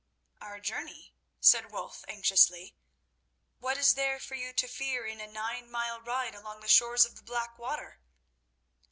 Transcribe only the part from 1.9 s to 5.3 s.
anxiously. "What is there for you to fear in a